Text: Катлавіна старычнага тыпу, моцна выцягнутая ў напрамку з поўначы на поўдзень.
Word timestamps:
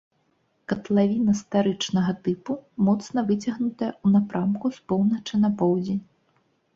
Катлавіна 0.71 1.33
старычнага 1.41 2.15
тыпу, 2.27 2.55
моцна 2.87 3.19
выцягнутая 3.29 3.89
ў 3.91 4.07
напрамку 4.15 4.65
з 4.79 4.81
поўначы 4.93 5.33
на 5.43 5.49
поўдзень. 5.61 6.01